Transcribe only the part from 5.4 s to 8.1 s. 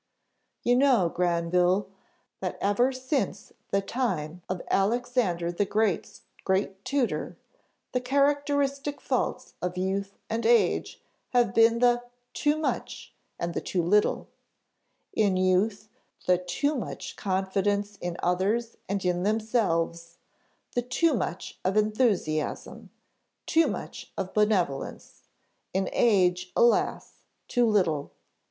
the Great's great tutor, the